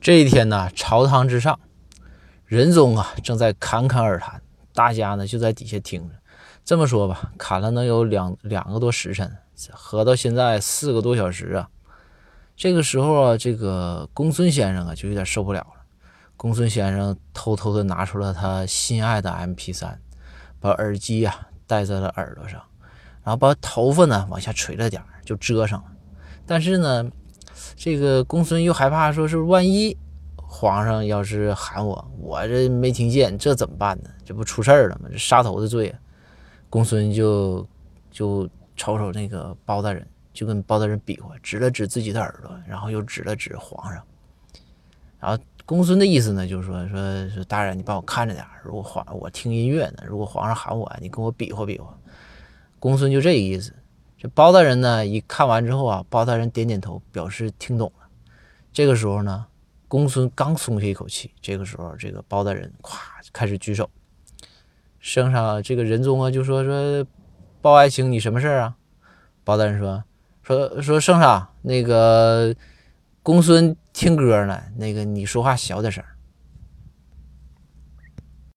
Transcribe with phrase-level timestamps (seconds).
[0.00, 1.60] 这一天呢，朝堂之上，
[2.46, 4.40] 仁宗啊正在侃侃而谈，
[4.72, 6.14] 大家呢就在底下听着。
[6.64, 9.30] 这么说吧，侃了能有两两个多时辰，
[9.72, 11.68] 合到现在四个多小时啊。
[12.56, 15.82] 这个时候啊，这个公孙先生啊就有点受不了了。
[16.34, 19.96] 公孙先生偷偷的拿出了他心爱的 MP3，
[20.58, 22.58] 把耳机啊戴在了耳朵上，
[23.22, 25.88] 然后把头发呢往下垂了点就遮上了。
[26.46, 27.10] 但是呢。
[27.76, 29.96] 这个公孙又害怕，说是万一
[30.36, 34.10] 皇上要是喊我，我这没听见，这怎么办呢？
[34.24, 35.08] 这不出事儿了吗？
[35.10, 35.94] 这杀头的罪。
[36.68, 37.66] 公孙就
[38.10, 44.02] 就瞅瞅那个包大人，就跟包大人比划，指了指自己的耳朵，然后又指了指皇上。
[45.18, 51.96] 然后公孙的意思呢，就是说说说大人，你帮我看着点，如果皇我听音乐呢，如果皇上喊我，你跟我比划比划。
[52.78, 53.74] 公孙就这个意思。
[54.20, 58.06] 这包大人呢，一看完之后啊，包大人点点头，表示听懂了。
[58.70, 59.46] 这个时候呢，
[59.88, 62.98] 公孙刚松下一口气，这个时候，这个包大人咵
[63.32, 63.88] 开始举手。
[64.98, 67.06] 圣上，这个仁宗啊，就说说，
[67.62, 68.76] 包爱卿，你什么事儿啊？
[69.42, 70.04] 包大人说
[70.42, 72.54] 说说，圣上，那个
[73.22, 76.04] 公孙听歌呢，那个你说话小点声。